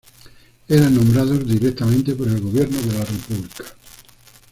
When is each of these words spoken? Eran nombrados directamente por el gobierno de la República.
Eran 0.67 0.95
nombrados 0.95 1.45
directamente 1.47 2.15
por 2.15 2.27
el 2.27 2.41
gobierno 2.41 2.81
de 2.81 2.93
la 2.97 3.05
República. 3.05 3.65